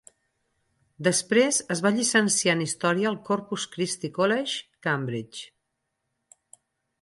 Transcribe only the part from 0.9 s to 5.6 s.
Després es va llicenciar en història al Corpus Christi College, Cambridge.